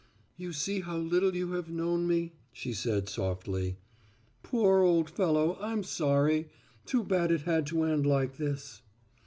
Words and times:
"You 0.35 0.51
see 0.51 0.79
how 0.81 0.97
little 0.97 1.35
you 1.35 1.51
have 1.51 1.69
known 1.69 2.07
me," 2.07 2.33
she 2.51 2.73
said 2.73 3.07
softly. 3.07 3.77
"Poor 4.41 4.81
old 4.81 5.11
fellow, 5.11 5.59
I'm 5.61 5.83
sorry. 5.83 6.49
Too 6.87 7.03
bad 7.03 7.31
it 7.31 7.41
had 7.41 7.67
to 7.67 7.83
end 7.83 8.07
like 8.07 8.37
this." 8.37 8.81